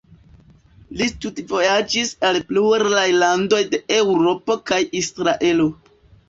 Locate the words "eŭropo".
3.99-4.57